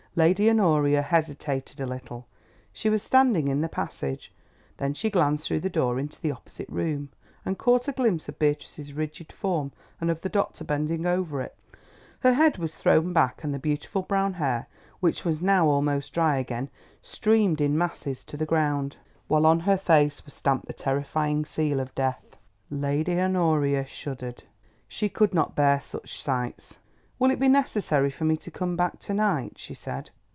[0.13, 2.27] Lady Honoria hesitated a little;
[2.73, 4.29] she was standing in the passage.
[4.75, 7.07] Then she glanced through the door into the opposite room,
[7.45, 11.57] and caught a glimpse of Beatrice's rigid form and of the doctor bending over it.
[12.19, 14.67] Her head was thrown back and the beautiful brown hair,
[14.99, 16.69] which was now almost dry again,
[17.01, 18.97] streamed in masses to the ground,
[19.29, 22.35] while on her face was stamped the terrifying seal of Death.
[22.69, 24.43] Lady Honoria shuddered.
[24.89, 26.79] She could not bear such sights.
[27.21, 30.09] "Will it be necessary for me to come back to night?" she said.